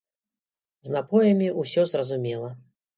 З 0.89 0.97
напоямі 0.97 1.53
ўсё 1.61 1.81
зразумела. 1.95 2.55